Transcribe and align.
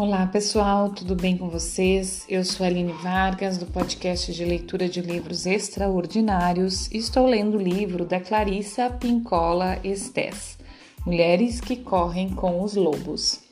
Olá 0.00 0.26
pessoal, 0.26 0.88
tudo 0.88 1.14
bem 1.14 1.36
com 1.36 1.50
vocês? 1.50 2.24
Eu 2.26 2.42
sou 2.42 2.64
Aline 2.64 2.90
Vargas 2.90 3.58
do 3.58 3.66
podcast 3.66 4.32
de 4.32 4.46
leitura 4.46 4.88
de 4.88 5.02
livros 5.02 5.44
extraordinários. 5.44 6.90
Estou 6.90 7.26
lendo 7.26 7.58
o 7.58 7.62
livro 7.62 8.06
da 8.06 8.18
Clarissa 8.18 8.88
Pincola 8.88 9.78
Estés, 9.84 10.56
Mulheres 11.04 11.60
que 11.60 11.76
Correm 11.76 12.30
com 12.30 12.62
os 12.62 12.76
Lobos. 12.76 13.42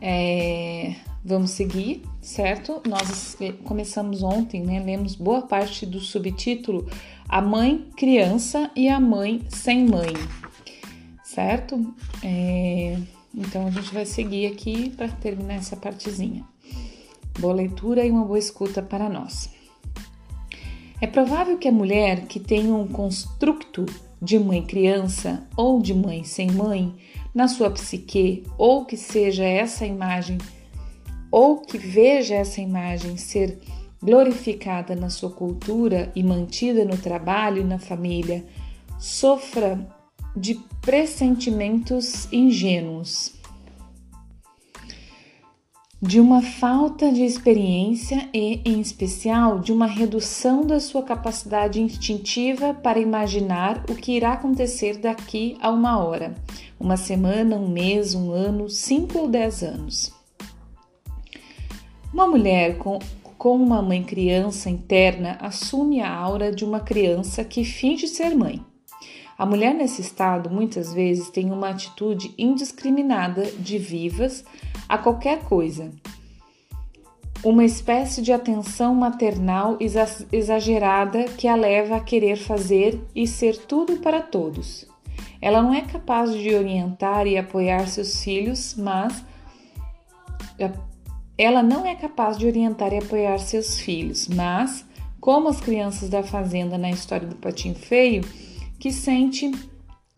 É, 0.00 0.94
vamos 1.24 1.50
seguir, 1.50 2.04
certo? 2.20 2.80
Nós 2.88 3.36
começamos 3.64 4.22
ontem, 4.22 4.62
né? 4.62 4.78
Lemos 4.78 5.16
boa 5.16 5.42
parte 5.42 5.84
do 5.84 5.98
subtítulo 5.98 6.88
A 7.28 7.42
Mãe 7.42 7.88
Criança 7.96 8.70
e 8.76 8.88
a 8.88 9.00
Mãe 9.00 9.42
Sem 9.48 9.84
Mãe, 9.84 10.14
certo? 11.24 11.92
É, 12.22 12.96
então 13.36 13.66
a 13.66 13.70
gente 13.70 13.92
vai 13.92 14.06
seguir 14.06 14.46
aqui 14.46 14.90
para 14.90 15.08
terminar 15.08 15.54
essa 15.56 15.76
partezinha. 15.76 16.42
Boa 17.38 17.52
leitura 17.52 18.04
e 18.04 18.10
uma 18.10 18.24
boa 18.24 18.38
escuta 18.38 18.82
para 18.82 19.10
nós. 19.10 19.50
É 21.00 21.06
provável 21.06 21.58
que 21.58 21.68
a 21.68 21.72
mulher 21.72 22.26
que 22.26 22.40
tenha 22.40 22.74
um 22.74 22.88
construto 22.88 23.84
de 24.22 24.38
mãe-criança 24.38 25.46
ou 25.54 25.82
de 25.82 25.92
mãe 25.92 26.24
sem 26.24 26.50
mãe 26.50 26.94
na 27.34 27.48
sua 27.48 27.70
psique, 27.70 28.44
ou 28.56 28.86
que 28.86 28.96
seja 28.96 29.44
essa 29.44 29.84
imagem, 29.84 30.38
ou 31.30 31.60
que 31.60 31.76
veja 31.76 32.34
essa 32.34 32.62
imagem 32.62 33.18
ser 33.18 33.58
glorificada 34.02 34.96
na 34.96 35.10
sua 35.10 35.30
cultura 35.30 36.10
e 36.16 36.22
mantida 36.22 36.82
no 36.82 36.96
trabalho 36.96 37.60
e 37.60 37.64
na 37.64 37.78
família, 37.78 38.42
sofra 38.98 39.86
de 40.36 40.54
pressentimentos 40.82 42.30
ingênuos, 42.30 43.32
de 46.00 46.20
uma 46.20 46.42
falta 46.42 47.10
de 47.10 47.22
experiência 47.22 48.28
e, 48.34 48.60
em 48.66 48.80
especial, 48.80 49.58
de 49.58 49.72
uma 49.72 49.86
redução 49.86 50.66
da 50.66 50.78
sua 50.78 51.02
capacidade 51.02 51.80
instintiva 51.80 52.74
para 52.74 52.98
imaginar 52.98 53.82
o 53.88 53.94
que 53.94 54.12
irá 54.12 54.34
acontecer 54.34 54.98
daqui 54.98 55.56
a 55.58 55.70
uma 55.70 55.98
hora, 56.04 56.34
uma 56.78 56.98
semana, 56.98 57.56
um 57.56 57.68
mês, 57.68 58.14
um 58.14 58.30
ano, 58.30 58.68
cinco 58.68 59.20
ou 59.20 59.28
dez 59.28 59.62
anos. 59.62 60.12
Uma 62.12 62.26
mulher 62.26 62.76
com, 62.76 62.98
com 63.38 63.56
uma 63.56 63.80
mãe 63.80 64.02
criança 64.02 64.68
interna 64.68 65.38
assume 65.40 66.02
a 66.02 66.14
aura 66.14 66.52
de 66.52 66.64
uma 66.64 66.80
criança 66.80 67.42
que 67.42 67.64
finge 67.64 68.06
ser 68.06 68.34
mãe. 68.34 68.62
A 69.38 69.44
mulher 69.44 69.74
nesse 69.74 70.00
estado 70.00 70.48
muitas 70.48 70.94
vezes 70.94 71.28
tem 71.28 71.52
uma 71.52 71.68
atitude 71.68 72.32
indiscriminada 72.38 73.44
de 73.58 73.78
vivas 73.78 74.44
a 74.88 74.96
qualquer 74.96 75.44
coisa. 75.44 75.90
Uma 77.44 77.64
espécie 77.64 78.22
de 78.22 78.32
atenção 78.32 78.94
maternal 78.94 79.76
exagerada 80.32 81.24
que 81.24 81.46
a 81.46 81.54
leva 81.54 81.96
a 81.96 82.00
querer 82.00 82.36
fazer 82.36 82.98
e 83.14 83.26
ser 83.26 83.58
tudo 83.58 83.98
para 83.98 84.22
todos. 84.22 84.86
Ela 85.40 85.62
não 85.62 85.74
é 85.74 85.82
capaz 85.82 86.32
de 86.32 86.54
orientar 86.54 87.26
e 87.26 87.36
apoiar 87.36 87.86
seus 87.86 88.22
filhos, 88.22 88.74
mas 88.74 89.22
ela 91.36 91.62
não 91.62 91.84
é 91.84 91.94
capaz 91.94 92.38
de 92.38 92.46
orientar 92.46 92.94
e 92.94 92.98
apoiar 92.98 93.38
seus 93.38 93.78
filhos, 93.78 94.26
mas 94.28 94.86
como 95.20 95.48
as 95.48 95.60
crianças 95.60 96.08
da 96.08 96.22
fazenda 96.22 96.78
na 96.78 96.90
história 96.90 97.28
do 97.28 97.36
patinho 97.36 97.74
feio, 97.74 98.22
que 98.78 98.92
sente 98.92 99.50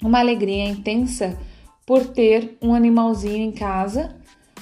uma 0.03 0.20
alegria 0.20 0.69
intensa 0.69 1.39
por 1.87 2.06
ter 2.06 2.56
um 2.61 2.75
animalzinho 2.75 3.37
em 3.37 3.53
casa, 3.53 4.16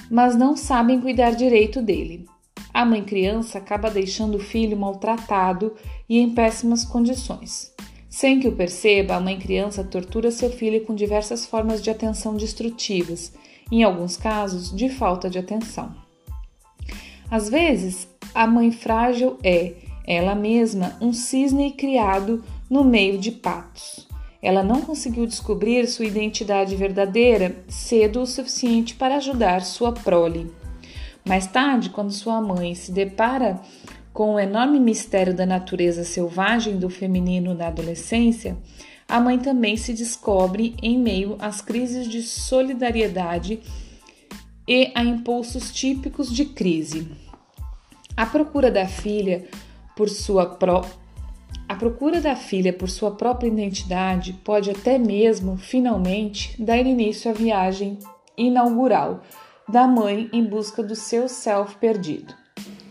mas 0.09 0.35
não 0.35 0.55
sabem 0.55 1.01
cuidar 1.01 1.31
direito 1.31 1.81
dele. 1.81 2.25
A 2.73 2.85
mãe 2.85 3.03
criança 3.03 3.57
acaba 3.57 3.89
deixando 3.89 4.35
o 4.35 4.39
filho 4.39 4.77
maltratado 4.77 5.73
e 6.07 6.19
em 6.19 6.29
péssimas 6.33 6.85
condições. 6.85 7.73
Sem 8.09 8.39
que 8.39 8.47
o 8.47 8.55
perceba, 8.55 9.15
a 9.15 9.19
mãe 9.19 9.37
criança 9.37 9.83
tortura 9.83 10.31
seu 10.31 10.49
filho 10.49 10.85
com 10.85 10.95
diversas 10.95 11.45
formas 11.45 11.81
de 11.81 11.89
atenção 11.89 12.35
destrutivas, 12.35 13.33
em 13.71 13.83
alguns 13.83 14.15
casos, 14.15 14.75
de 14.75 14.89
falta 14.89 15.29
de 15.29 15.37
atenção. 15.37 15.93
Às 17.29 17.49
vezes, 17.49 18.07
a 18.33 18.47
mãe 18.47 18.71
frágil 18.71 19.37
é, 19.43 19.73
ela 20.05 20.33
mesma, 20.33 20.95
um 21.01 21.11
cisne 21.11 21.71
criado 21.73 22.43
no 22.69 22.83
meio 22.83 23.17
de 23.17 23.31
patos. 23.31 24.07
Ela 24.41 24.63
não 24.63 24.81
conseguiu 24.81 25.25
descobrir 25.25 25.87
sua 25.87 26.05
identidade 26.05 26.75
verdadeira 26.75 27.55
cedo 27.67 28.21
o 28.21 28.27
suficiente 28.27 28.95
para 28.95 29.17
ajudar 29.17 29.61
sua 29.61 29.91
prole. 29.91 30.51
Mais 31.25 31.47
tarde, 31.47 31.89
quando 31.89 32.11
sua 32.11 32.39
mãe 32.39 32.75
se 32.75 32.91
depara 32.91 33.59
com 34.13 34.35
o 34.35 34.39
enorme 34.39 34.79
mistério 34.79 35.33
da 35.33 35.45
natureza 35.45 36.03
selvagem 36.03 36.77
do 36.77 36.89
feminino 36.89 37.53
na 37.53 37.67
adolescência, 37.67 38.57
a 39.07 39.19
mãe 39.19 39.39
também 39.39 39.77
se 39.77 39.93
descobre 39.93 40.75
em 40.81 40.97
meio 40.97 41.35
às 41.39 41.61
crises 41.61 42.07
de 42.07 42.21
solidariedade 42.21 43.59
e 44.67 44.91
a 44.93 45.03
impulsos 45.03 45.71
típicos 45.71 46.33
de 46.33 46.45
crise. 46.45 47.07
A 48.15 48.25
procura 48.25 48.69
da 48.69 48.87
filha 48.87 49.45
por 49.95 50.09
sua 50.09 50.45
a 50.45 50.85
procura 51.77 52.19
da 52.19 52.35
filha 52.35 52.73
por 52.73 52.89
sua 52.89 53.11
própria 53.11 53.47
identidade 53.47 54.33
pode 54.33 54.69
até 54.69 54.97
mesmo, 54.97 55.57
finalmente, 55.57 56.61
dar 56.61 56.79
início 56.79 57.31
à 57.31 57.33
viagem 57.33 57.99
inaugural 58.37 59.21
da 59.67 59.87
mãe 59.87 60.29
em 60.33 60.43
busca 60.43 60.81
do 60.81 60.95
seu 60.95 61.27
self 61.29 61.77
perdido. 61.77 62.33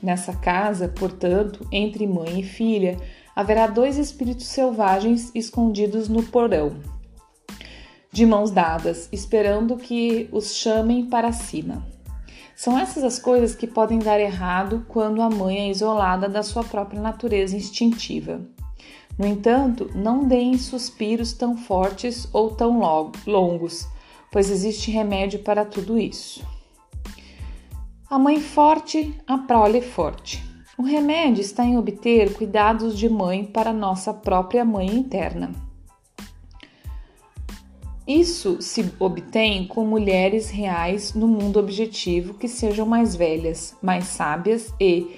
Nessa 0.02 0.34
casa, 0.34 0.88
portanto, 0.88 1.66
entre 1.72 2.06
mãe 2.06 2.40
e 2.40 2.42
filha, 2.42 2.96
haverá 3.34 3.66
dois 3.66 3.98
espíritos 3.98 4.46
selvagens 4.46 5.30
escondidos 5.34 6.08
no 6.08 6.22
porão, 6.22 6.76
de 8.12 8.24
mãos 8.24 8.50
dadas, 8.50 9.08
esperando 9.12 9.76
que 9.76 10.28
os 10.32 10.54
chamem 10.54 11.06
para 11.06 11.32
cima. 11.32 11.86
São 12.54 12.78
essas 12.78 13.04
as 13.04 13.18
coisas 13.18 13.54
que 13.54 13.66
podem 13.66 13.98
dar 13.98 14.18
errado 14.18 14.86
quando 14.88 15.20
a 15.20 15.28
mãe 15.28 15.58
é 15.58 15.70
isolada 15.70 16.28
da 16.28 16.42
sua 16.42 16.64
própria 16.64 17.00
natureza 17.00 17.56
instintiva. 17.56 18.40
No 19.18 19.26
entanto, 19.26 19.90
não 19.94 20.24
deem 20.24 20.58
suspiros 20.58 21.32
tão 21.32 21.56
fortes 21.56 22.28
ou 22.32 22.50
tão 22.50 22.80
longos, 23.26 23.88
pois 24.30 24.50
existe 24.50 24.90
remédio 24.90 25.38
para 25.38 25.64
tudo 25.64 25.98
isso. 25.98 26.44
A 28.08 28.18
mãe 28.18 28.40
forte, 28.40 29.14
a 29.26 29.38
prole 29.38 29.80
forte. 29.80 30.44
O 30.78 30.82
remédio 30.82 31.40
está 31.40 31.64
em 31.64 31.78
obter 31.78 32.34
cuidados 32.34 32.98
de 32.98 33.08
mãe 33.08 33.44
para 33.44 33.72
nossa 33.72 34.12
própria 34.12 34.64
mãe 34.64 34.86
interna. 34.86 35.50
Isso 38.06 38.60
se 38.60 38.92
obtém 39.00 39.66
com 39.66 39.84
mulheres 39.84 40.50
reais 40.50 41.14
no 41.14 41.26
mundo 41.26 41.58
objetivo 41.58 42.34
que 42.34 42.46
sejam 42.46 42.86
mais 42.86 43.16
velhas, 43.16 43.74
mais 43.82 44.04
sábias 44.04 44.72
e 44.78 45.16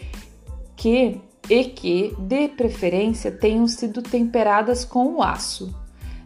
que 0.74 1.20
e 1.48 1.64
que, 1.64 2.14
de 2.18 2.48
preferência, 2.48 3.30
tenham 3.30 3.66
sido 3.66 4.02
temperadas 4.02 4.84
com 4.84 5.14
o 5.14 5.22
aço. 5.22 5.74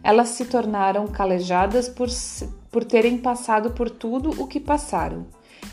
Elas 0.03 0.29
se 0.29 0.45
tornaram 0.45 1.07
calejadas 1.07 1.87
por, 1.87 2.09
por 2.69 2.83
terem 2.83 3.17
passado 3.17 3.71
por 3.71 3.89
tudo 3.89 4.29
o 4.41 4.47
que 4.47 4.59
passaram. 4.59 5.25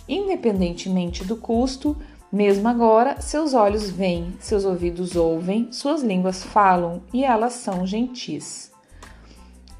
Independentemente 0.08 1.24
do 1.24 1.36
custo, 1.36 1.96
mesmo 2.32 2.68
agora, 2.68 3.20
seus 3.20 3.54
olhos 3.54 3.90
veem, 3.90 4.32
seus 4.38 4.64
ouvidos 4.64 5.16
ouvem, 5.16 5.72
suas 5.72 6.00
línguas 6.00 6.44
falam 6.44 7.02
e 7.12 7.24
elas 7.24 7.54
são 7.54 7.84
gentis. 7.84 8.70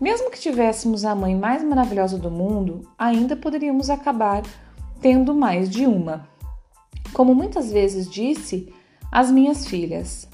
Mesmo 0.01 0.31
que 0.31 0.41
tivéssemos 0.41 1.05
a 1.05 1.15
mãe 1.15 1.37
mais 1.37 1.63
maravilhosa 1.63 2.19
do 2.19 2.31
mundo, 2.31 2.89
ainda 2.99 3.37
poderíamos 3.37 3.89
acabar 3.89 4.43
tendo 5.01 5.33
mais 5.33 5.71
de 5.71 5.87
uma. 5.87 6.27
Como 7.13 7.35
muitas 7.35 7.71
vezes 7.71 8.11
disse, 8.11 8.73
as 9.11 9.31
minhas 9.31 9.67
filhas, 9.67 10.29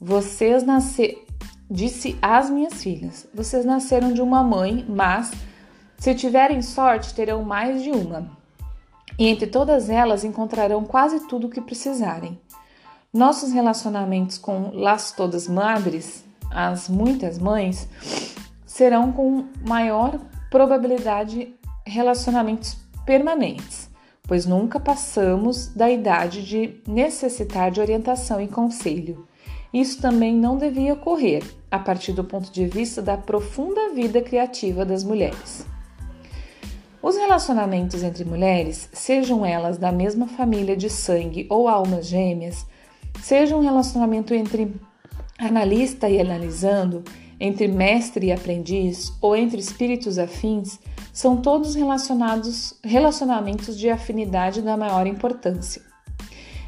vocês 0.00 0.62
nasceram. 0.62 1.22
Disse 1.70 2.16
às 2.20 2.50
minhas 2.50 2.82
filhas: 2.82 3.26
Vocês 3.34 3.64
nasceram 3.64 4.12
de 4.12 4.20
uma 4.20 4.42
mãe, 4.42 4.84
mas 4.88 5.32
se 5.98 6.14
tiverem 6.14 6.60
sorte, 6.62 7.14
terão 7.14 7.42
mais 7.42 7.82
de 7.82 7.90
uma. 7.90 8.30
E 9.18 9.26
entre 9.26 9.46
todas 9.46 9.88
elas 9.88 10.24
encontrarão 10.24 10.84
quase 10.84 11.26
tudo 11.26 11.46
o 11.46 11.50
que 11.50 11.60
precisarem. 11.60 12.38
Nossos 13.12 13.52
relacionamentos 13.52 14.38
com 14.38 14.70
las 14.72 15.12
todas 15.12 15.48
madres, 15.48 16.24
as 16.50 16.88
muitas 16.88 17.38
mães, 17.38 17.88
serão 18.66 19.12
com 19.12 19.46
maior 19.66 20.18
probabilidade 20.50 21.54
relacionamentos 21.86 22.76
permanentes 23.06 23.93
pois 24.26 24.46
nunca 24.46 24.80
passamos 24.80 25.68
da 25.68 25.90
idade 25.90 26.42
de 26.44 26.80
necessitar 26.86 27.70
de 27.70 27.80
orientação 27.80 28.40
e 28.40 28.48
conselho. 28.48 29.26
Isso 29.72 30.00
também 30.00 30.34
não 30.34 30.56
devia 30.56 30.94
ocorrer 30.94 31.42
a 31.70 31.78
partir 31.78 32.12
do 32.12 32.24
ponto 32.24 32.50
de 32.52 32.66
vista 32.66 33.02
da 33.02 33.16
profunda 33.16 33.92
vida 33.92 34.22
criativa 34.22 34.84
das 34.84 35.02
mulheres. 35.02 35.66
Os 37.02 37.16
relacionamentos 37.16 38.02
entre 38.02 38.24
mulheres, 38.24 38.88
sejam 38.92 39.44
elas 39.44 39.76
da 39.76 39.92
mesma 39.92 40.26
família 40.26 40.74
de 40.74 40.88
sangue 40.88 41.46
ou 41.50 41.68
almas 41.68 42.06
gêmeas, 42.06 42.66
seja 43.20 43.56
um 43.56 43.60
relacionamento 43.60 44.32
entre 44.32 44.74
analista 45.38 46.08
e 46.08 46.20
analisando, 46.20 47.04
entre 47.44 47.68
mestre 47.68 48.28
e 48.28 48.32
aprendiz 48.32 49.12
ou 49.20 49.36
entre 49.36 49.60
espíritos 49.60 50.18
afins, 50.18 50.80
são 51.12 51.42
todos 51.42 51.74
relacionados 51.74 52.74
relacionamentos 52.82 53.78
de 53.78 53.90
afinidade 53.90 54.62
da 54.62 54.78
maior 54.78 55.06
importância. 55.06 55.82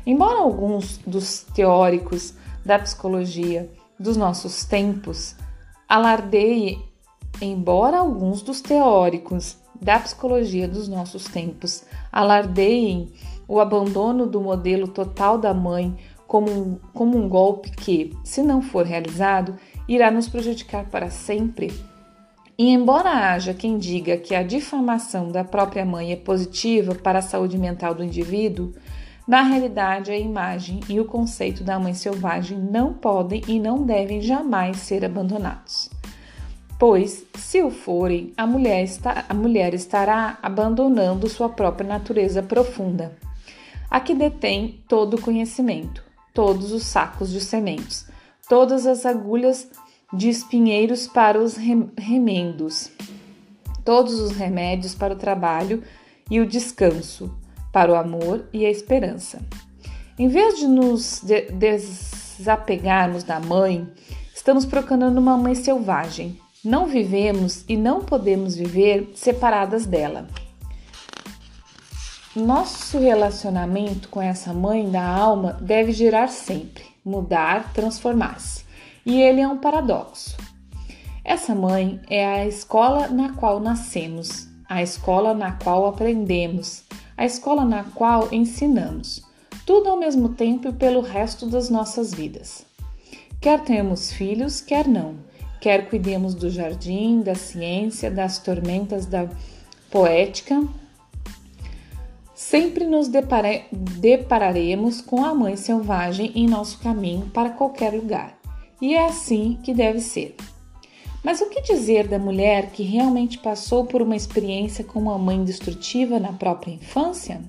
Embora 0.07 0.39
alguns 0.39 0.99
dos 0.99 1.47
teóricos 1.55 2.35
da 2.63 2.79
psicologia 2.79 3.71
dos 3.99 4.19
nossos 4.19 4.67
tempos 4.67 5.35
alardeiem, 5.89 6.85
embora 7.41 8.01
alguns 8.01 8.43
dos 8.43 8.61
teóricos 8.61 9.57
da 9.81 9.99
psicologia 9.99 10.69
dos 10.69 10.89
nossos 10.89 11.25
tempos 11.25 11.85
alardeiem 12.13 13.15
o 13.49 13.61
abandono 13.61 14.27
do 14.27 14.43
modelo 14.43 14.89
total 14.89 15.39
da 15.39 15.55
mãe 15.55 15.97
como 16.27 16.51
um, 16.51 16.79
como 16.93 17.17
um 17.17 17.29
golpe 17.29 17.71
que, 17.71 18.15
se 18.25 18.43
não 18.43 18.61
for 18.61 18.85
realizado, 18.85 19.57
irá 19.89 20.11
nos 20.11 20.29
prejudicar 20.29 20.87
para 20.87 21.11
sempre. 21.11 21.73
E 22.59 22.71
embora 22.71 23.11
haja 23.11 23.53
quem 23.53 23.79
diga 23.79 24.17
que 24.17 24.35
a 24.35 24.43
difamação 24.43 25.31
da 25.31 25.45
própria 25.45 25.85
mãe 25.85 26.13
é 26.13 26.17
positiva 26.17 26.95
para 26.95 27.19
a 27.19 27.23
saúde 27.23 27.59
mental 27.59 27.95
do 27.95 28.03
indivíduo, 28.03 28.73
na 29.27 29.43
realidade, 29.43 30.13
a 30.13 30.17
imagem 30.17 30.81
e 30.89 31.01
o 31.01 31.05
conceito 31.05 31.65
da 31.65 31.81
mãe 31.81 31.93
selvagem 31.93 32.57
não 32.57 32.95
podem 32.95 33.43
e 33.49 33.59
não 33.59 33.83
devem 33.83 34.21
jamais 34.21 34.77
ser 34.77 35.05
abandonados. 35.05 35.91
Pois, 36.79 37.27
se 37.35 37.61
o 37.61 37.71
forem, 37.71 38.33
a 38.37 38.47
mulher, 38.47 38.85
está, 38.85 39.25
a 39.29 39.35
mulher 39.35 39.75
estará 39.75 40.39
abandonando 40.41 41.29
sua 41.29 41.49
própria 41.49 41.89
natureza 41.89 42.41
profunda, 42.41 43.17
a 43.91 43.99
que 43.99 44.15
detém 44.15 44.81
todo 44.87 45.15
o 45.15 45.21
conhecimento, 45.21 46.05
todos 46.33 46.71
os 46.71 46.85
sacos 46.85 47.33
de 47.33 47.41
sementes, 47.41 48.07
todas 48.49 48.87
as 48.87 49.05
agulhas 49.05 49.69
de 50.13 50.29
espinheiros 50.29 51.07
para 51.07 51.41
os 51.41 51.57
remendos, 51.57 52.91
todos 53.85 54.21
os 54.21 54.33
remédios 54.33 54.95
para 54.95 55.15
o 55.15 55.19
trabalho 55.19 55.83
e 56.31 56.41
o 56.41 56.47
descanso 56.47 57.31
para 57.73 57.93
o 57.93 57.95
amor 57.95 58.49
e 58.53 58.65
a 58.65 58.71
esperança. 58.71 59.41
Em 60.19 60.29
vez 60.29 60.59
de 60.59 60.67
nos 60.67 61.21
de 61.23 61.43
desapegarmos 61.53 63.23
da 63.23 63.39
mãe, 63.39 63.87
estamos 64.35 64.65
procurando 64.65 65.19
uma 65.19 65.37
mãe 65.37 65.55
selvagem. 65.55 66.41
Não 66.65 66.87
vivemos 66.87 67.65
e 67.69 67.77
não 67.77 68.01
podemos 68.01 68.57
viver 68.57 69.13
separadas 69.15 69.85
dela. 69.85 70.27
Nosso 72.35 72.99
relacionamento 72.99 74.09
com 74.09 74.23
essa 74.23 74.53
mãe 74.53 74.91
da 74.91 75.07
alma 75.07 75.53
deve 75.61 75.93
girar 75.93 76.29
sempre, 76.29 76.96
mudar, 77.07 77.73
transformar-se. 77.73 78.65
E 79.07 79.23
ele 79.23 79.41
é 79.41 79.47
um 79.47 79.59
paradoxo. 79.59 80.37
Essa 81.25 81.55
mãe 81.55 82.01
é 82.11 82.27
a 82.27 82.47
escola 82.47 83.07
na 83.09 83.33
qual 83.35 83.61
nascemos, 83.61 84.49
a 84.69 84.83
escola 84.83 85.33
na 85.33 85.53
qual 85.53 85.87
aprendemos, 85.87 86.83
a 87.17 87.25
escola 87.25 87.65
na 87.65 87.85
qual 87.85 88.29
ensinamos, 88.33 89.25
tudo 89.65 89.89
ao 89.89 89.97
mesmo 89.97 90.31
tempo 90.31 90.69
e 90.69 90.73
pelo 90.73 91.01
resto 91.01 91.47
das 91.47 91.71
nossas 91.71 92.13
vidas. 92.13 92.67
Quer 93.41 93.61
tenhamos 93.63 94.13
filhos, 94.13 94.61
quer 94.61 94.89
não, 94.89 95.15
quer 95.61 95.89
cuidemos 95.89 96.35
do 96.35 96.51
jardim, 96.51 97.23
da 97.23 97.35
ciência, 97.35 98.11
das 98.11 98.39
tormentas 98.39 99.07
da 99.07 99.29
poética, 99.91 100.63
sempre 102.49 102.87
nos 102.87 103.09
depara 103.09 103.63
depararemos 103.73 105.01
com 105.01 105.25
a 105.25 105.35
mãe 105.35 105.57
selvagem 105.57 106.31
em 106.33 106.47
nosso 106.47 106.79
caminho 106.79 107.29
para 107.35 107.51
qualquer 107.51 107.93
lugar. 107.93 108.39
E 108.81 108.95
é 108.95 109.05
assim 109.05 109.59
que 109.65 109.75
deve 109.75 109.99
ser. 109.99 110.37
Mas 111.25 111.41
o 111.41 111.51
que 111.51 111.61
dizer 111.61 112.07
da 112.07 112.21
mulher 112.21 112.71
que 112.71 112.85
realmente 112.85 113.39
passou 113.39 113.85
por 113.85 114.01
uma 114.01 114.15
experiência 114.15 114.85
com 114.85 115.01
uma 115.01 115.19
mãe 115.19 115.43
destrutiva 115.43 116.21
na 116.21 116.33
própria 116.33 116.73
infância? 116.73 117.41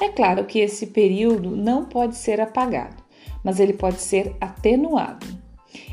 É 0.00 0.08
claro 0.08 0.46
que 0.46 0.58
esse 0.58 0.86
período 0.86 1.54
não 1.54 1.84
pode 1.84 2.16
ser 2.16 2.40
apagado, 2.40 3.02
mas 3.42 3.60
ele 3.60 3.74
pode 3.74 4.00
ser 4.00 4.34
atenuado. 4.40 5.26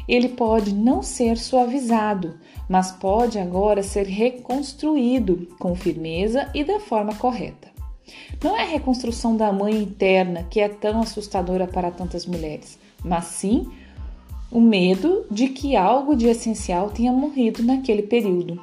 Ele 0.08 0.30
pode 0.30 0.74
não 0.74 1.04
ser 1.04 1.38
suavizado, 1.38 2.40
mas 2.70 2.94
pode 2.94 3.38
agora 3.38 3.84
ser 3.84 4.06
reconstruído 4.06 5.50
com 5.60 5.76
firmeza 5.76 6.50
e 6.56 6.64
da 6.64 6.80
forma 6.80 7.14
correta. 7.16 7.71
Não 8.44 8.58
é 8.58 8.64
a 8.64 8.68
reconstrução 8.68 9.36
da 9.36 9.52
mãe 9.52 9.82
interna 9.82 10.44
que 10.44 10.60
é 10.60 10.70
tão 10.70 11.02
assustadora 11.02 11.68
para 11.68 11.92
tantas 11.92 12.26
mulheres, 12.26 12.78
mas 13.04 13.26
sim 13.26 13.70
o 14.52 14.60
medo 14.60 15.26
de 15.32 15.48
que 15.48 15.76
algo 15.76 16.16
de 16.16 16.28
essencial 16.28 16.90
tenha 16.90 17.12
morrido 17.12 17.64
naquele 17.64 18.02
período. 18.04 18.62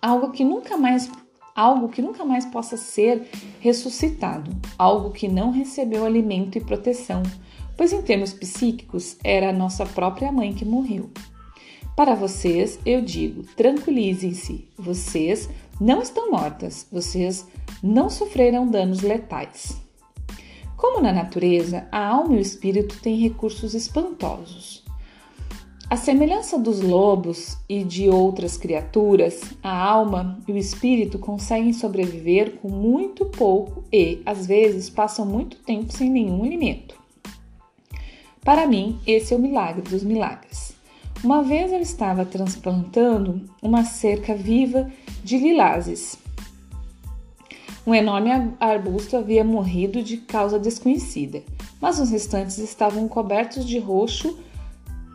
Algo 0.00 0.30
que 0.30 0.44
nunca 0.44 0.76
mais 0.76 1.10
algo 1.54 1.88
que 1.88 2.00
nunca 2.00 2.24
mais 2.24 2.44
possa 2.46 2.76
ser 2.76 3.28
ressuscitado, 3.58 4.56
algo 4.78 5.10
que 5.10 5.26
não 5.26 5.50
recebeu 5.50 6.04
alimento 6.04 6.56
e 6.56 6.60
proteção, 6.60 7.20
pois 7.76 7.92
em 7.92 8.00
termos 8.00 8.32
psíquicos 8.32 9.16
era 9.24 9.50
a 9.50 9.52
nossa 9.52 9.84
própria 9.84 10.30
mãe 10.30 10.52
que 10.52 10.64
morreu. 10.64 11.10
Para 11.96 12.14
vocês, 12.14 12.78
eu 12.86 13.00
digo: 13.02 13.42
tranquilizem-se, 13.56 14.68
vocês 14.78 15.50
não 15.80 16.02
estão 16.02 16.30
mortas, 16.30 16.86
vocês 16.90 17.46
não 17.82 18.10
sofreram 18.10 18.66
danos 18.66 19.00
letais. 19.00 19.76
Como 20.76 21.00
na 21.00 21.12
natureza, 21.12 21.88
a 21.90 22.06
alma 22.06 22.34
e 22.34 22.38
o 22.38 22.40
espírito 22.40 23.00
têm 23.00 23.18
recursos 23.18 23.74
espantosos. 23.74 24.84
A 25.90 25.96
semelhança 25.96 26.58
dos 26.58 26.82
lobos 26.82 27.56
e 27.68 27.82
de 27.82 28.10
outras 28.10 28.58
criaturas, 28.58 29.40
a 29.62 29.74
alma 29.74 30.38
e 30.46 30.52
o 30.52 30.56
espírito 30.58 31.18
conseguem 31.18 31.72
sobreviver 31.72 32.58
com 32.58 32.68
muito 32.68 33.24
pouco 33.24 33.82
e, 33.90 34.20
às 34.26 34.46
vezes, 34.46 34.90
passam 34.90 35.24
muito 35.24 35.56
tempo 35.58 35.90
sem 35.90 36.10
nenhum 36.10 36.44
alimento. 36.44 36.94
Para 38.44 38.66
mim, 38.66 39.00
esse 39.06 39.32
é 39.32 39.36
o 39.36 39.40
milagre 39.40 39.82
dos 39.82 40.04
milagres. 40.04 40.77
Uma 41.22 41.42
vez 41.42 41.72
eu 41.72 41.80
estava 41.80 42.24
transplantando 42.24 43.42
uma 43.60 43.84
cerca 43.84 44.36
viva 44.36 44.88
de 45.24 45.36
lilazes. 45.36 46.16
Um 47.84 47.92
enorme 47.92 48.30
arbusto 48.60 49.16
havia 49.16 49.42
morrido 49.42 50.00
de 50.00 50.18
causa 50.18 50.60
desconhecida, 50.60 51.42
mas 51.80 51.98
os 51.98 52.10
restantes 52.10 52.58
estavam 52.58 53.08
cobertos 53.08 53.66
de 53.66 53.80
roxo 53.80 54.38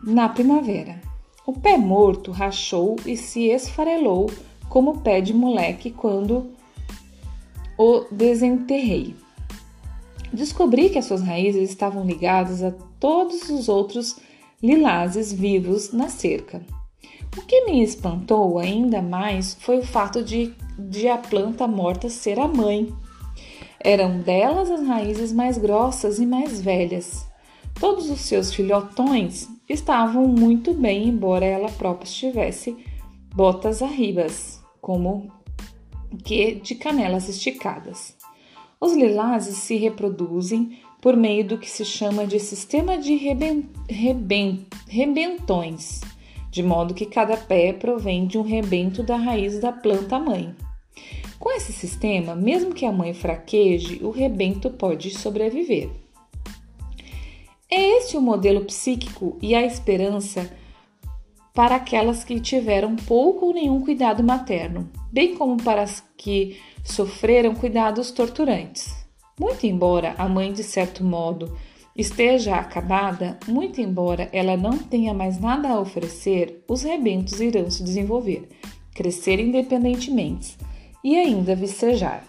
na 0.02 0.28
primavera. 0.28 1.00
O 1.46 1.54
pé 1.54 1.78
morto 1.78 2.32
rachou 2.32 2.96
e 3.06 3.16
se 3.16 3.44
esfarelou 3.48 4.30
como 4.68 4.90
o 4.90 5.00
pé 5.00 5.22
de 5.22 5.32
moleque 5.32 5.90
quando 5.90 6.50
o 7.78 8.04
desenterrei. 8.10 9.14
Descobri 10.30 10.90
que 10.90 10.98
as 10.98 11.06
suas 11.06 11.22
raízes 11.22 11.70
estavam 11.70 12.04
ligadas 12.04 12.62
a 12.62 12.72
todos 13.00 13.48
os 13.48 13.68
outros 13.68 14.16
lilazes 14.62 15.32
vivos 15.32 15.92
na 15.92 16.08
cerca. 16.08 16.62
O 17.36 17.42
que 17.42 17.64
me 17.64 17.82
espantou 17.82 18.58
ainda 18.58 19.02
mais 19.02 19.54
foi 19.54 19.78
o 19.78 19.86
fato 19.86 20.22
de, 20.22 20.54
de 20.78 21.08
a 21.08 21.18
planta 21.18 21.66
morta 21.66 22.08
ser 22.08 22.38
a 22.38 22.46
mãe. 22.46 22.92
Eram 23.80 24.20
delas 24.20 24.70
as 24.70 24.86
raízes 24.86 25.32
mais 25.32 25.58
grossas 25.58 26.18
e 26.18 26.26
mais 26.26 26.60
velhas. 26.60 27.26
Todos 27.78 28.08
os 28.08 28.20
seus 28.20 28.54
filhotões 28.54 29.48
estavam 29.68 30.28
muito 30.28 30.72
bem, 30.72 31.08
embora 31.08 31.44
ela 31.44 31.68
própria 31.70 32.06
estivesse 32.06 32.76
botas 33.34 33.82
arribas, 33.82 34.62
como 34.80 35.30
que 36.24 36.54
de 36.54 36.76
canelas 36.76 37.28
esticadas. 37.28 38.16
Os 38.80 38.94
lilazes 38.94 39.56
se 39.56 39.76
reproduzem 39.76 40.78
por 41.04 41.18
meio 41.18 41.44
do 41.44 41.58
que 41.58 41.70
se 41.70 41.84
chama 41.84 42.26
de 42.26 42.40
sistema 42.40 42.96
de 42.96 43.14
reben, 43.14 43.68
reben, 43.90 44.66
rebentões, 44.88 46.00
de 46.50 46.62
modo 46.62 46.94
que 46.94 47.04
cada 47.04 47.36
pé 47.36 47.74
provém 47.74 48.26
de 48.26 48.38
um 48.38 48.42
rebento 48.42 49.02
da 49.02 49.14
raiz 49.14 49.60
da 49.60 49.70
planta 49.70 50.18
mãe. 50.18 50.56
Com 51.38 51.52
esse 51.52 51.74
sistema, 51.74 52.34
mesmo 52.34 52.72
que 52.72 52.86
a 52.86 52.90
mãe 52.90 53.12
fraqueje, 53.12 54.00
o 54.02 54.08
rebento 54.08 54.70
pode 54.70 55.10
sobreviver. 55.10 55.90
É 57.70 57.98
este 57.98 58.16
o 58.16 58.22
modelo 58.22 58.64
psíquico 58.64 59.36
e 59.42 59.54
a 59.54 59.60
esperança 59.60 60.50
para 61.52 61.76
aquelas 61.76 62.24
que 62.24 62.40
tiveram 62.40 62.96
pouco 62.96 63.44
ou 63.44 63.52
nenhum 63.52 63.82
cuidado 63.82 64.24
materno, 64.24 64.90
bem 65.12 65.34
como 65.34 65.62
para 65.62 65.82
as 65.82 66.02
que 66.16 66.58
sofreram 66.82 67.54
cuidados 67.54 68.10
torturantes. 68.10 69.03
Muito 69.38 69.66
embora 69.66 70.14
a 70.16 70.28
mãe, 70.28 70.52
de 70.52 70.62
certo 70.62 71.02
modo, 71.02 71.56
esteja 71.96 72.54
acabada, 72.54 73.36
muito 73.48 73.80
embora 73.80 74.28
ela 74.32 74.56
não 74.56 74.78
tenha 74.78 75.12
mais 75.12 75.40
nada 75.40 75.68
a 75.68 75.80
oferecer, 75.80 76.64
os 76.68 76.82
rebentos 76.82 77.40
irão 77.40 77.68
se 77.68 77.82
desenvolver, 77.82 78.48
crescer 78.94 79.40
independentemente 79.40 80.56
e 81.02 81.16
ainda 81.18 81.56
vicejar. 81.56 82.22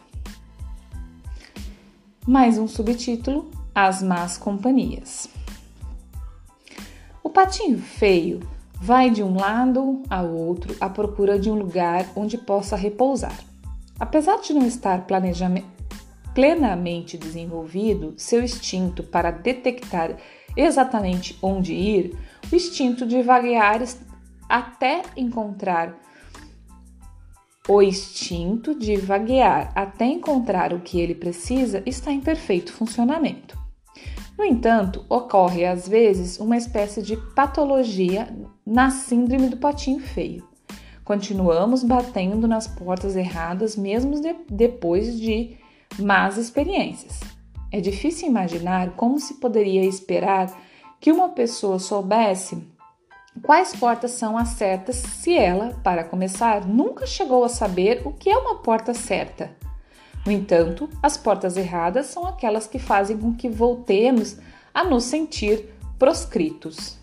Mais 2.27 2.57
um 2.57 2.67
subtítulo: 2.67 3.51
As 3.74 4.01
Más 4.01 4.35
Companhias. 4.35 5.29
O 7.24 7.29
patinho 7.29 7.77
feio 7.77 8.39
vai 8.81 9.12
de 9.12 9.21
um 9.21 9.35
lado 9.35 10.01
ao 10.09 10.27
outro 10.33 10.75
à 10.81 10.89
procura 10.89 11.38
de 11.38 11.51
um 11.51 11.55
lugar 11.55 12.07
onde 12.15 12.35
possa 12.35 12.75
repousar. 12.75 13.38
Apesar 14.00 14.41
de 14.41 14.53
não 14.53 14.65
estar 14.65 15.05
plenamente 16.36 17.18
desenvolvido, 17.18 18.13
seu 18.18 18.44
instinto 18.44 19.01
para 19.01 19.32
detectar 19.32 20.18
exatamente 20.56 21.36
onde 21.42 21.74
ir, 21.74 22.15
o 22.51 22.56
instinto 22.56 23.08
de 23.08 23.24
vaguear 23.24 23.82
até 24.48 25.01
encontrar 25.18 25.98
o 27.68 27.82
instinto 27.82 28.77
de 28.77 28.96
vaguear 28.96 29.72
até 29.74 30.06
encontrar 30.06 30.72
o 30.72 30.82
que 30.82 31.00
ele 31.00 31.15
precisa 31.15 31.82
está 31.86 32.12
em 32.12 32.22
perfeito 32.22 32.72
funcionamento. 32.72 33.58
No 34.38 34.44
entanto, 34.44 35.04
ocorre 35.10 35.65
às 35.65 35.88
vezes 35.88 36.38
uma 36.39 36.58
espécie 36.58 37.01
de 37.01 37.18
patologia 37.34 38.27
na 38.63 38.92
síndrome 38.92 39.50
do 39.50 39.58
patinho 39.58 40.00
feio. 40.00 40.48
Continuamos 41.04 41.84
batendo 41.84 42.48
nas 42.48 42.68
portas 42.68 43.15
erradas 43.15 43.75
mesmo 43.75 44.22
de, 44.22 44.36
depois 44.50 45.20
de 45.20 45.58
más 46.00 46.38
experiências. 46.38 47.20
É 47.72 47.82
difícil 47.82 48.30
imaginar 48.30 48.92
como 48.92 49.20
se 49.20 49.36
poderia 49.36 49.84
esperar 49.86 50.51
que 51.00 51.12
uma 51.12 51.30
pessoa 51.30 51.80
soubesse 51.80 52.65
quais 53.42 53.75
portas 53.75 54.12
são 54.12 54.38
as 54.38 54.50
certas 54.50 54.96
se 54.96 55.38
ela, 55.38 55.80
para 55.84 56.04
começar, 56.04 56.65
nunca 56.65 57.06
chegou 57.06 57.44
a 57.44 57.50
saber 57.50 58.01
o 58.06 58.12
que 58.12 58.30
é 58.30 58.38
uma 58.38 58.56
porta 58.56 58.94
certa. 58.94 59.51
No 60.25 60.32
entanto, 60.32 60.89
as 61.04 61.18
portas 61.18 61.56
erradas 61.58 62.08
são 62.08 62.25
aquelas 62.25 62.65
que 62.65 62.80
fazem 62.80 63.18
com 63.18 63.36
que 63.36 63.50
voltemos 63.50 64.38
a 64.74 64.84
nos 64.84 65.04
sentir 65.04 65.70
proscritos. 66.00 66.98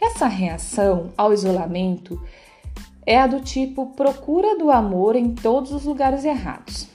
Essa 0.00 0.26
reação 0.26 1.12
ao 1.16 1.32
isolamento 1.32 2.20
é 3.04 3.18
a 3.20 3.26
do 3.26 3.40
tipo 3.40 3.86
procura 3.94 4.56
do 4.56 4.70
amor 4.70 5.14
em 5.14 5.34
todos 5.34 5.72
os 5.72 5.84
lugares 5.84 6.24
errados. 6.24 6.91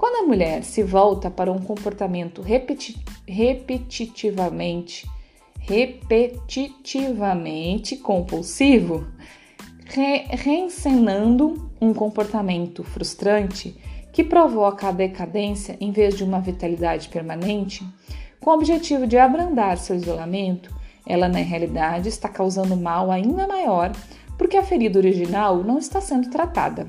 Quando 0.00 0.24
a 0.24 0.26
mulher 0.26 0.64
se 0.64 0.82
volta 0.82 1.30
para 1.30 1.52
um 1.52 1.58
comportamento 1.58 2.40
repeti 2.40 2.98
repetitivamente 3.28 5.06
repetitivamente 5.58 7.98
compulsivo, 7.98 9.06
re 9.84 10.24
reencenando 10.30 11.70
um 11.78 11.92
comportamento 11.92 12.82
frustrante 12.82 13.76
que 14.10 14.24
provoca 14.24 14.88
a 14.88 14.92
decadência 14.92 15.76
em 15.78 15.92
vez 15.92 16.16
de 16.16 16.24
uma 16.24 16.40
vitalidade 16.40 17.10
permanente, 17.10 17.86
com 18.40 18.52
o 18.52 18.54
objetivo 18.54 19.06
de 19.06 19.18
abrandar 19.18 19.76
seu 19.76 19.96
isolamento, 19.96 20.74
ela 21.06 21.28
na 21.28 21.40
realidade 21.40 22.08
está 22.08 22.30
causando 22.30 22.74
mal 22.74 23.10
ainda 23.10 23.46
maior 23.46 23.92
porque 24.38 24.56
a 24.56 24.64
ferida 24.64 24.98
original 24.98 25.62
não 25.62 25.76
está 25.76 26.00
sendo 26.00 26.30
tratada. 26.30 26.86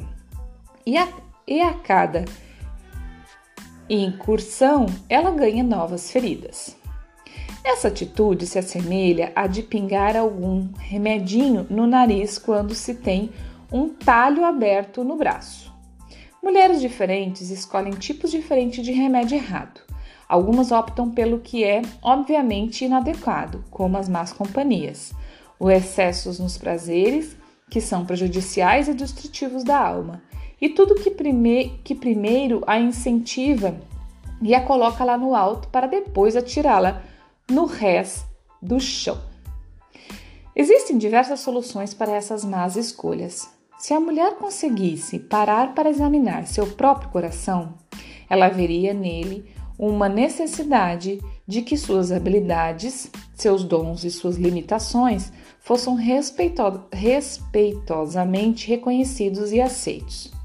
E 0.86 0.98
a, 0.98 1.10
e 1.46 1.60
a 1.60 1.74
cada 1.74 2.24
incursão, 3.96 4.86
ela 5.10 5.32
ganha 5.32 5.64
novas 5.64 6.12
feridas. 6.12 6.78
Essa 7.64 7.90
atitude 7.90 8.48
se 8.48 8.58
assemelha 8.58 9.32
a 9.36 9.46
de 9.46 9.62
pingar 9.62 10.16
algum 10.16 10.70
remedinho 10.78 11.68
no 11.70 11.86
nariz 11.86 12.38
quando 12.38 12.74
se 12.74 12.96
tem 12.96 13.32
um 13.72 13.90
talho 13.90 14.44
aberto 14.44 15.04
no 15.04 15.16
braço. 15.16 15.72
Mulheres 16.42 16.82
diferentes 16.82 17.52
escolhem 17.52 17.94
tipos 17.94 18.32
diferentes 18.32 18.84
de 18.84 18.92
remédio 18.92 19.36
errado. 19.36 19.82
Algumas 20.28 20.72
optam 20.72 21.12
pelo 21.12 21.40
que 21.40 21.64
é 21.64 21.82
obviamente 22.02 22.86
inadequado, 22.86 23.64
como 23.70 23.98
as 23.98 24.10
más 24.10 24.34
companhias, 24.34 25.14
os 25.60 25.70
excessos 25.70 26.40
nos 26.40 26.58
prazeres, 26.58 27.36
que 27.70 27.80
são 27.80 28.06
prejudiciais 28.06 28.88
e 28.88 28.94
destrutivos 28.94 29.64
da 29.64 29.78
alma, 29.78 30.22
e 30.62 30.70
tudo 30.70 30.96
que, 30.96 31.10
prime 31.10 31.80
que 31.84 31.96
primeiro 31.96 32.62
a 32.68 32.80
incentiva 32.80 33.76
e 34.42 34.54
a 34.54 34.62
coloca 34.62 35.04
lá 35.04 35.18
no 35.18 35.36
alto 35.36 35.68
para 35.70 35.88
depois 35.88 36.36
atirá-la 36.36 37.02
no 37.50 37.66
rés 37.66 38.24
do 38.62 38.80
chão. 38.80 39.20
Existem 40.56 40.98
diversas 40.98 41.40
soluções 41.40 41.94
para 41.94 42.12
essas 42.12 42.46
más 42.46 42.76
escolhas. 42.76 43.50
Se 43.78 43.94
a 43.94 44.00
mulher 44.00 44.36
conseguisse 44.36 45.18
parar 45.18 45.74
para 45.74 45.90
examinar 45.90 46.46
seu 46.46 46.68
próprio 46.68 47.10
coração, 47.10 47.74
ela 48.30 48.48
veria 48.48 48.94
nele 48.94 49.50
uma 49.80 50.08
necessidade 50.08 51.20
de 51.48 51.64
que 51.64 51.76
suas 51.76 52.12
habilidades, 52.12 53.10
seus 53.34 53.64
dons 53.64 54.04
e 54.04 54.12
suas 54.12 54.36
limitações 54.36 55.34
fossem 55.60 55.96
respeito 55.96 56.62
respeitosamente 56.92 58.68
reconhecidos 58.68 59.52
e 59.52 59.60
aceitos. 59.60 60.41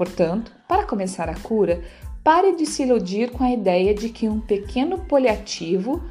Portanto, 0.00 0.50
para 0.66 0.86
começar 0.86 1.28
a 1.28 1.34
cura, 1.34 1.82
pare 2.24 2.56
de 2.56 2.64
se 2.64 2.84
iludir 2.84 3.30
com 3.32 3.44
a 3.44 3.50
ideia 3.50 3.92
de 3.92 4.08
que 4.08 4.26
um 4.26 4.40
pequeno 4.40 5.00
paliativo 5.00 6.02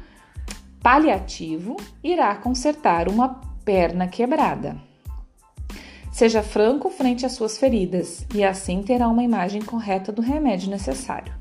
paliativo 0.80 1.76
irá 2.00 2.32
consertar 2.36 3.08
uma 3.08 3.40
perna 3.64 4.06
quebrada. 4.06 4.76
Seja 6.12 6.40
franco 6.40 6.88
frente 6.88 7.26
às 7.26 7.32
suas 7.32 7.58
feridas 7.58 8.24
e 8.32 8.44
assim 8.44 8.80
terá 8.80 9.08
uma 9.08 9.24
imagem 9.24 9.60
correta 9.60 10.12
do 10.12 10.22
remédio 10.22 10.70
necessário. 10.70 11.34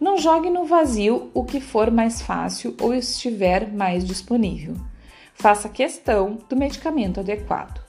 Não 0.00 0.18
jogue 0.18 0.50
no 0.50 0.64
vazio 0.64 1.30
o 1.32 1.44
que 1.44 1.60
for 1.60 1.88
mais 1.88 2.20
fácil 2.20 2.74
ou 2.80 2.92
estiver 2.92 3.72
mais 3.72 4.04
disponível. 4.04 4.74
Faça 5.34 5.68
questão 5.68 6.36
do 6.48 6.56
medicamento 6.56 7.20
adequado. 7.20 7.80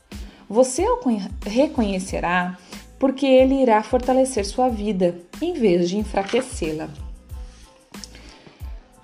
Você 0.48 0.88
o 0.88 1.00
reconhecerá 1.48 2.60
porque 3.00 3.26
ele 3.26 3.62
irá 3.62 3.82
fortalecer 3.84 4.46
sua 4.46 4.70
vida 4.70 5.20
em 5.42 5.54
vez 5.54 5.90
de 5.90 5.98
enfraquecê-la. 5.98 6.90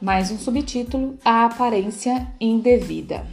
Mais 0.01 0.31
um 0.31 0.37
subtítulo: 0.37 1.17
A 1.23 1.45
aparência 1.45 2.27
indevida. 2.39 3.25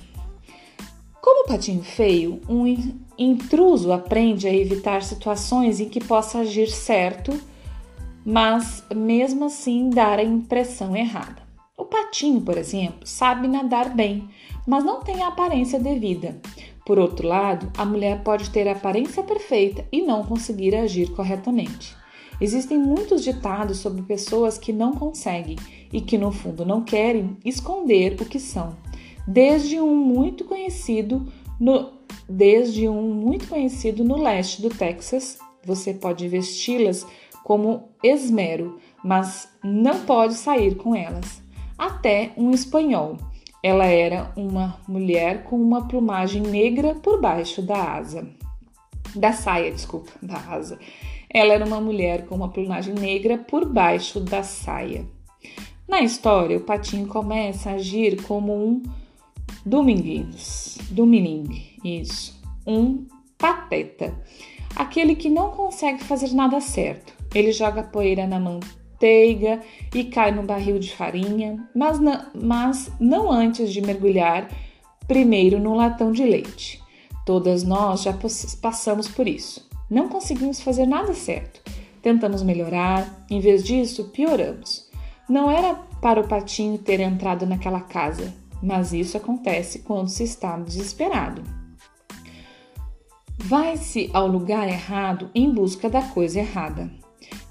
Como 1.21 1.47
patinho 1.47 1.83
feio, 1.83 2.41
um 2.49 2.65
intruso 3.19 3.93
aprende 3.93 4.47
a 4.47 4.55
evitar 4.55 5.03
situações 5.03 5.81
em 5.81 5.89
que 5.89 6.03
possa 6.03 6.39
agir 6.39 6.71
certo, 6.71 7.39
mas 8.25 8.83
mesmo 8.95 9.47
assim 9.47 9.91
dar 9.91 10.19
a 10.19 10.25
impressão 10.25 10.97
errada. 10.97 11.43
O 11.77 11.85
patinho, 11.85 12.41
por 12.41 12.57
exemplo, 12.57 13.07
sabe 13.07 13.49
nadar 13.49 13.91
bem, 13.95 14.29
mas 14.67 14.85
não 14.85 15.01
tem 15.01 15.23
a 15.23 15.29
aparência 15.29 15.79
devida. 15.79 16.41
Por 16.91 16.99
outro 16.99 17.29
lado, 17.29 17.71
a 17.79 17.85
mulher 17.85 18.25
pode 18.25 18.51
ter 18.51 18.67
a 18.67 18.73
aparência 18.73 19.23
perfeita 19.23 19.87
e 19.93 20.03
não 20.03 20.25
conseguir 20.25 20.75
agir 20.75 21.09
corretamente. 21.13 21.97
Existem 22.41 22.77
muitos 22.77 23.23
ditados 23.23 23.79
sobre 23.79 24.03
pessoas 24.03 24.59
que 24.59 24.73
não 24.73 24.93
conseguem 24.93 25.55
e 25.93 26.01
que 26.01 26.19
no 26.19 26.33
fundo 26.33 26.67
não 26.67 26.83
querem 26.83 27.37
esconder 27.45 28.21
o 28.21 28.25
que 28.25 28.41
são. 28.41 28.77
Desde 29.25 29.81
um 29.81 29.95
muito 29.95 30.45
conhecido 30.45 31.33
no 31.61 31.93
desde 32.29 32.89
um 32.89 33.15
muito 33.15 33.47
conhecido 33.47 34.03
no 34.03 34.21
leste 34.21 34.61
do 34.61 34.69
Texas, 34.69 35.39
você 35.65 35.95
pode 35.95 36.27
vesti-las 36.27 37.07
como 37.45 37.91
esmero, 38.03 38.79
mas 39.05 39.49
não 39.63 40.01
pode 40.01 40.35
sair 40.35 40.75
com 40.75 40.93
elas. 40.93 41.41
Até 41.79 42.33
um 42.37 42.51
espanhol. 42.51 43.17
Ela 43.63 43.87
era 43.87 44.33
uma 44.37 44.79
mulher 44.89 45.45
com 45.45 45.57
uma 45.57 45.87
plumagem 45.87 46.43
negra 46.43 46.95
por 46.95 47.21
baixo 47.21 47.61
da 47.61 47.95
asa. 47.95 48.27
Da 49.15 49.33
saia, 49.33 49.71
desculpa, 49.71 50.11
da 50.23 50.37
asa. 50.37 50.79
Ela 51.29 51.55
era 51.55 51.65
uma 51.65 51.81
mulher 51.81 52.27
com 52.27 52.35
uma 52.35 52.49
plumagem 52.49 52.95
negra 52.95 53.39
por 53.39 53.67
baixo 53.67 54.19
da 54.21 54.43
saia. 54.43 55.07
Na 55.87 56.01
história, 56.01 56.57
o 56.57 56.63
patinho 56.63 57.07
começa 57.07 57.71
a 57.71 57.75
agir 57.75 58.23
como 58.23 58.55
um 58.55 58.83
dominguinhos, 59.67 60.79
dominingue, 60.91 61.77
isso, 61.85 62.41
um 62.67 63.07
pateta, 63.37 64.15
aquele 64.77 65.15
que 65.15 65.29
não 65.29 65.51
consegue 65.51 66.03
fazer 66.05 66.33
nada 66.33 66.61
certo. 66.61 67.13
Ele 67.35 67.53
joga 67.53 67.83
poeira 67.83 68.27
na 68.27 68.39
manteiga 69.01 69.61
e 69.95 70.05
cai 70.05 70.31
no 70.31 70.43
barril 70.43 70.79
de 70.79 70.95
farinha, 70.95 71.67
mas 71.75 71.99
não, 71.99 72.27
mas 72.35 72.93
não 73.01 73.33
antes 73.33 73.73
de 73.73 73.81
mergulhar 73.81 74.49
primeiro 75.09 75.59
no 75.59 75.75
latão 75.75 76.13
de 76.13 76.23
leite. 76.23 76.81
Todas 77.25 77.65
nós 77.65 78.03
já 78.03 78.15
passamos 78.61 79.09
por 79.09 79.27
isso. 79.27 79.69
Não 79.89 80.09
conseguimos 80.09 80.61
fazer 80.61 80.87
nada 80.87 81.15
certo. 81.15 81.61
Tentamos 82.03 82.43
melhorar, 82.43 83.25
em 83.31 83.41
vez 83.41 83.65
disso, 83.65 84.11
pioramos. 84.11 84.89
Não 85.29 85.51
era 85.51 85.75
para 86.01 86.21
o 86.21 86.29
patinho 86.29 86.79
ter 86.79 87.01
entrado 87.01 87.47
naquela 87.47 87.81
casa, 87.81 88.33
mas 88.63 88.93
isso 88.93 89.17
acontece 89.17 89.81
quando 89.81 90.09
se 90.09 90.25
está 90.25 90.57
desesperado. 90.59 91.43
Vai-se 93.39 94.11
ao 94.13 94.27
lugar 94.27 94.69
errado 94.69 95.31
em 95.35 95.53
busca 95.53 95.89
da 95.89 96.03
coisa 96.03 96.41
errada. 96.41 97.00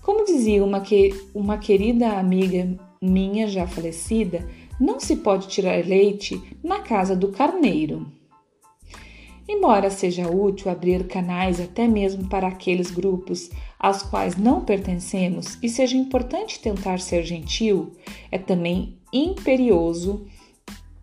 Como 0.10 0.26
dizia 0.26 0.66
uma, 0.66 0.82
que, 0.82 1.14
uma 1.36 1.60
querida 1.60 2.14
amiga 2.14 2.76
minha 3.00 3.48
já 3.48 3.68
falecida, 3.68 4.44
não 4.80 5.00
se 5.00 5.18
pode 5.18 5.48
tirar 5.48 5.86
leite 5.86 6.42
na 6.64 6.80
casa 6.80 7.16
do 7.16 7.28
carneiro. 7.28 8.12
Embora 9.48 9.92
seja 9.92 10.28
útil 10.28 10.72
abrir 10.72 11.06
canais 11.06 11.62
até 11.62 11.88
mesmo 11.88 12.28
para 12.28 12.48
aqueles 12.48 12.90
grupos 12.90 13.52
aos 13.78 14.02
quais 14.02 14.36
não 14.36 14.66
pertencemos 14.66 15.60
e 15.62 15.70
seja 15.70 15.96
importante 15.96 16.60
tentar 16.60 17.00
ser 17.00 17.24
gentil, 17.24 17.92
é 18.32 18.40
também 18.40 18.98
imperioso 19.14 20.26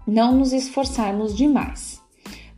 não 0.05 0.37
nos 0.37 0.53
esforçarmos 0.53 1.33
demais. 1.37 2.03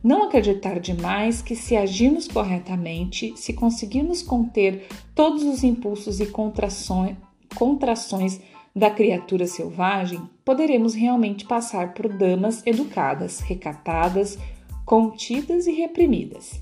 Não 0.01 0.23
acreditar 0.23 0.79
demais 0.79 1.41
que, 1.41 1.55
se 1.55 1.75
agirmos 1.75 2.27
corretamente, 2.27 3.33
se 3.35 3.51
conseguirmos 3.51 4.21
conter 4.21 4.87
todos 5.13 5.43
os 5.43 5.63
impulsos 5.63 6.21
e 6.21 6.25
contrações, 6.25 7.17
contrações 7.53 8.39
da 8.73 8.89
criatura 8.89 9.45
selvagem, 9.45 10.21
poderemos 10.45 10.93
realmente 10.93 11.45
passar 11.45 11.93
por 11.93 12.07
damas 12.07 12.65
educadas, 12.65 13.41
recatadas, 13.41 14.37
contidas 14.85 15.67
e 15.67 15.71
reprimidas. 15.71 16.61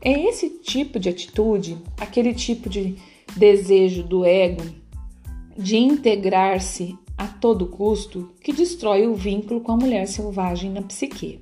É 0.00 0.28
esse 0.28 0.48
tipo 0.48 0.98
de 0.98 1.10
atitude, 1.10 1.76
aquele 2.00 2.32
tipo 2.32 2.70
de 2.70 2.96
desejo 3.36 4.02
do 4.02 4.24
ego 4.24 4.62
de 5.56 5.76
integrar-se 5.76 6.96
a 7.18 7.26
todo 7.26 7.66
custo, 7.66 8.32
que 8.40 8.52
destrói 8.52 9.06
o 9.06 9.14
vínculo 9.14 9.60
com 9.60 9.72
a 9.72 9.76
mulher 9.76 10.08
selvagem 10.08 10.70
na 10.70 10.80
psique. 10.80 11.41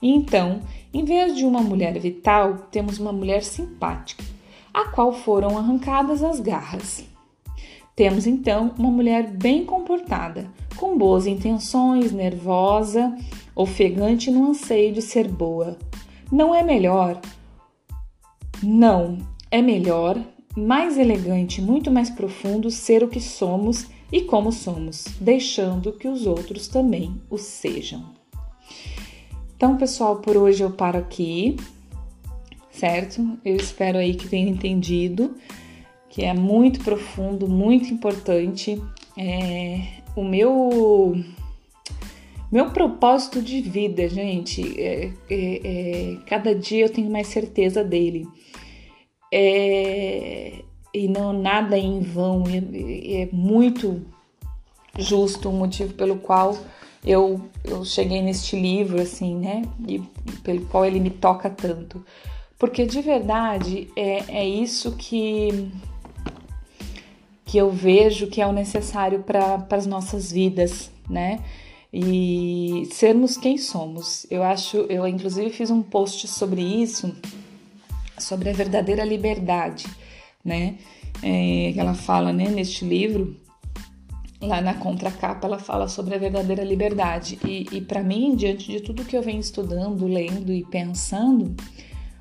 Então, 0.00 0.60
em 0.94 1.04
vez 1.04 1.36
de 1.36 1.44
uma 1.44 1.60
mulher 1.60 1.98
vital, 1.98 2.68
temos 2.70 2.98
uma 2.98 3.12
mulher 3.12 3.42
simpática, 3.42 4.24
a 4.72 4.84
qual 4.86 5.12
foram 5.12 5.58
arrancadas 5.58 6.22
as 6.22 6.40
garras. 6.40 7.04
Temos 7.96 8.26
então 8.26 8.72
uma 8.78 8.90
mulher 8.90 9.28
bem 9.28 9.64
comportada, 9.64 10.48
com 10.76 10.96
boas 10.96 11.26
intenções, 11.26 12.12
nervosa, 12.12 13.16
ofegante 13.56 14.30
no 14.30 14.50
anseio 14.50 14.92
de 14.92 15.02
ser 15.02 15.26
boa. 15.26 15.76
Não 16.30 16.54
é 16.54 16.62
melhor? 16.62 17.20
Não, 18.62 19.18
é 19.50 19.60
melhor, 19.60 20.16
mais 20.56 20.96
elegante, 20.96 21.60
muito 21.60 21.90
mais 21.90 22.08
profundo 22.08 22.70
ser 22.70 23.02
o 23.02 23.08
que 23.08 23.20
somos 23.20 23.86
e 24.12 24.22
como 24.22 24.52
somos, 24.52 25.04
deixando 25.20 25.92
que 25.92 26.06
os 26.06 26.26
outros 26.26 26.68
também 26.68 27.20
o 27.28 27.36
sejam. 27.36 28.17
Então, 29.58 29.76
pessoal, 29.76 30.20
por 30.20 30.36
hoje 30.36 30.62
eu 30.62 30.70
paro 30.70 30.98
aqui, 30.98 31.56
certo? 32.70 33.36
Eu 33.44 33.56
espero 33.56 33.98
aí 33.98 34.14
que 34.14 34.28
tenham 34.28 34.48
entendido 34.48 35.34
que 36.08 36.24
é 36.24 36.32
muito 36.32 36.78
profundo, 36.84 37.48
muito 37.48 37.92
importante. 37.92 38.80
É, 39.16 39.80
o 40.14 40.22
meu 40.22 41.12
meu 42.52 42.70
propósito 42.70 43.42
de 43.42 43.60
vida, 43.60 44.08
gente, 44.08 44.80
é, 44.80 45.12
é, 45.28 45.60
é, 45.64 46.16
cada 46.24 46.54
dia 46.54 46.84
eu 46.84 46.92
tenho 46.92 47.10
mais 47.10 47.26
certeza 47.26 47.82
dele. 47.82 48.28
É, 49.34 50.62
e 50.94 51.08
não 51.08 51.32
nada 51.32 51.76
é 51.76 51.82
em 51.82 51.98
vão, 51.98 52.44
é, 52.46 53.22
é 53.22 53.28
muito 53.32 54.06
justo 54.96 55.48
o 55.48 55.52
motivo 55.52 55.94
pelo 55.94 56.20
qual 56.20 56.56
eu, 57.04 57.48
eu 57.64 57.84
cheguei 57.84 58.22
neste 58.22 58.56
livro, 58.56 59.00
assim, 59.00 59.36
né? 59.36 59.62
E 59.86 59.98
pelo 60.42 60.64
qual 60.66 60.84
ele 60.84 61.00
me 61.00 61.10
toca 61.10 61.48
tanto. 61.48 62.04
Porque 62.58 62.84
de 62.84 63.00
verdade 63.00 63.88
é, 63.96 64.40
é 64.40 64.48
isso 64.48 64.96
que, 64.96 65.70
que 67.44 67.56
eu 67.56 67.70
vejo 67.70 68.26
que 68.26 68.40
é 68.40 68.46
o 68.46 68.52
necessário 68.52 69.22
para 69.22 69.66
as 69.70 69.86
nossas 69.86 70.32
vidas, 70.32 70.90
né? 71.08 71.40
e 71.92 72.88
sermos 72.92 73.36
quem 73.36 73.56
somos. 73.56 74.26
Eu 74.30 74.42
acho, 74.42 74.78
eu 74.88 75.06
inclusive 75.06 75.50
fiz 75.50 75.70
um 75.70 75.82
post 75.82 76.28
sobre 76.28 76.60
isso, 76.60 77.14
sobre 78.18 78.50
a 78.50 78.52
verdadeira 78.52 79.04
liberdade, 79.04 79.86
né? 80.44 80.76
É, 81.22 81.72
ela 81.76 81.94
fala, 81.94 82.32
né, 82.32 82.48
neste 82.48 82.84
livro, 82.84 83.36
lá 84.40 84.60
na 84.60 84.74
contracapa, 84.74 85.46
ela 85.46 85.58
fala 85.58 85.88
sobre 85.88 86.14
a 86.14 86.18
verdadeira 86.18 86.62
liberdade. 86.62 87.38
E, 87.44 87.66
e 87.72 87.80
para 87.80 88.02
mim, 88.02 88.36
diante 88.36 88.70
de 88.70 88.80
tudo 88.80 89.04
que 89.04 89.16
eu 89.16 89.22
venho 89.22 89.40
estudando, 89.40 90.06
lendo 90.06 90.52
e 90.52 90.64
pensando, 90.64 91.54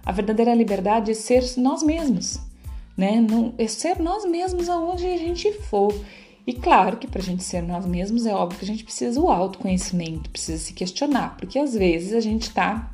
a 0.06 0.12
verdadeira 0.12 0.54
liberdade 0.54 1.12
é 1.12 1.14
ser 1.14 1.44
nós 1.58 1.84
mesmos, 1.84 2.40
né? 2.96 3.20
Não, 3.20 3.54
é 3.58 3.68
ser 3.68 4.00
nós 4.00 4.26
mesmos 4.26 4.70
aonde 4.70 5.06
a 5.06 5.18
gente 5.18 5.52
for. 5.52 5.94
E 6.46 6.54
claro 6.54 6.98
que 6.98 7.08
para 7.08 7.22
a 7.22 7.24
gente 7.24 7.44
ser 7.44 7.62
nós 7.62 7.86
mesmos 7.86 8.26
é 8.26 8.34
óbvio 8.34 8.60
que 8.60 8.66
a 8.66 8.68
gente 8.68 8.84
precisa 8.84 9.20
o 9.20 9.30
autoconhecimento, 9.30 10.30
precisa 10.30 10.58
se 10.58 10.74
questionar, 10.74 11.36
porque 11.38 11.60
às 11.60 11.74
vezes 11.74 12.14
a 12.14 12.22
gente 12.22 12.44
está 12.44 12.94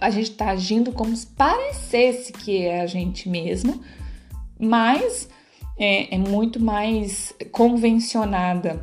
a 0.00 0.10
gente 0.10 0.30
está 0.30 0.50
agindo 0.50 0.92
como 0.92 1.14
se 1.14 1.26
parecesse 1.26 2.32
que 2.32 2.62
é 2.62 2.80
a 2.80 2.86
gente 2.86 3.28
mesmo, 3.28 3.82
mas 4.58 5.28
é, 5.78 6.14
é 6.14 6.18
muito 6.18 6.60
mais 6.60 7.32
convencionada 7.52 8.82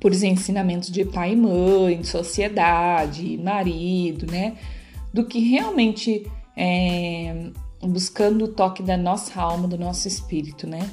por 0.00 0.12
os 0.12 0.22
ensinamentos 0.22 0.90
de 0.90 1.04
pai 1.04 1.32
e 1.32 1.36
mãe, 1.36 2.04
sociedade, 2.04 3.36
marido, 3.38 4.30
né? 4.30 4.56
Do 5.12 5.24
que 5.24 5.40
realmente 5.40 6.24
é, 6.56 7.50
buscando 7.82 8.44
o 8.44 8.48
toque 8.48 8.82
da 8.82 8.96
nossa 8.96 9.40
alma, 9.40 9.66
do 9.66 9.76
nosso 9.76 10.06
espírito, 10.06 10.66
né? 10.66 10.88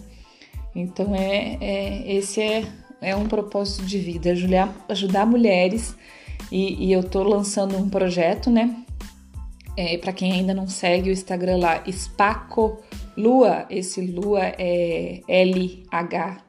Então, 0.75 1.15
é, 1.15 1.57
é 1.61 2.15
esse 2.15 2.41
é, 2.41 2.65
é 3.01 3.15
um 3.15 3.27
propósito 3.27 3.85
de 3.85 3.97
vida, 3.99 4.31
ajudar, 4.31 4.85
ajudar 4.89 5.25
mulheres. 5.25 5.95
E, 6.51 6.85
e 6.85 6.91
eu 6.91 7.03
tô 7.03 7.23
lançando 7.23 7.77
um 7.77 7.89
projeto, 7.89 8.49
né? 8.49 8.84
É, 9.77 9.97
para 9.97 10.13
quem 10.13 10.31
ainda 10.31 10.53
não 10.53 10.67
segue 10.67 11.09
o 11.09 11.13
Instagram 11.13 11.57
lá, 11.57 11.83
Spaco 11.91 12.79
Lua, 13.17 13.65
esse 13.69 13.99
Lua 14.01 14.41
é 14.41 15.21
L-H-U-A, 15.27 16.41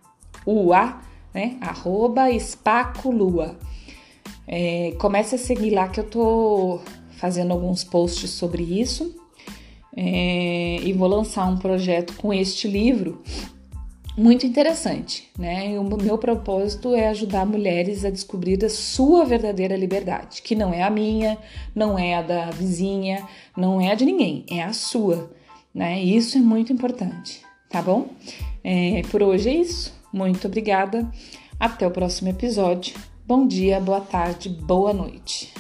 né? 1.35 1.57
Arroba 1.61 2.27
Spaco 2.39 3.11
Lua. 3.11 3.59
É, 4.47 4.93
comece 4.99 5.35
a 5.35 5.39
seguir 5.39 5.71
lá 5.71 5.89
que 5.89 5.99
eu 5.99 6.05
tô 6.05 6.81
fazendo 7.17 7.53
alguns 7.53 7.83
posts 7.83 8.31
sobre 8.31 8.63
isso. 8.63 9.15
É, 9.97 10.77
e 10.83 10.93
vou 10.93 11.09
lançar 11.09 11.47
um 11.47 11.57
projeto 11.57 12.15
com 12.17 12.33
este 12.33 12.69
livro 12.69 13.23
muito 14.17 14.47
interessante, 14.47 15.29
né? 15.39 15.73
E 15.73 15.79
o 15.79 15.85
meu 15.85 16.17
propósito 16.17 16.95
é 16.95 17.09
ajudar 17.09 17.45
mulheres 17.45 18.05
a 18.05 18.11
descobrir 18.11 18.65
a 18.65 18.71
sua 18.71 19.25
verdadeira 19.25 19.77
liberdade, 19.77 20.41
que 20.43 20.55
não 20.55 20.73
é 20.73 20.83
a 20.83 20.91
minha, 20.91 21.37
não 21.75 21.99
é 21.99 22.15
a 22.15 22.23
da 22.23 22.51
vizinha, 22.51 23.27
não 23.57 23.81
é 23.81 23.91
a 23.91 23.95
de 23.95 24.05
ninguém, 24.05 24.45
é 24.51 24.63
a 24.63 24.73
sua, 24.73 25.31
né? 25.75 26.03
E 26.03 26.17
isso 26.17 26.39
é 26.39 26.41
muito 26.41 26.73
importante, 26.73 27.43
tá 27.69 27.83
bom? 27.83 28.09
É, 28.65 29.03
por 29.11 29.23
hoje 29.23 29.51
é 29.51 29.55
isso. 29.55 29.95
Muito 30.13 30.47
obrigada. 30.47 31.07
Até 31.61 31.87
o 31.87 31.91
próximo 31.91 32.31
episódio. 32.31 32.97
Bom 33.27 33.47
dia, 33.47 33.79
boa 33.81 34.01
tarde, 34.01 34.49
boa 34.49 34.93
noite. 34.93 35.53